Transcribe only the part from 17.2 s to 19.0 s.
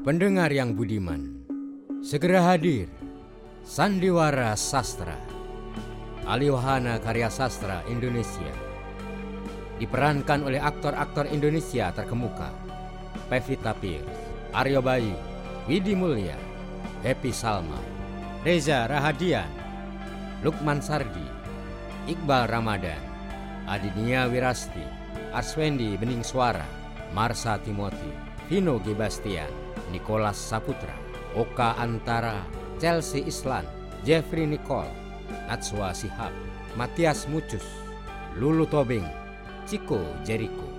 Salma, Reza